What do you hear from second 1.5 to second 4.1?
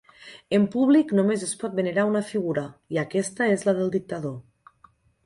pot venerar una figura, i aquesta és la del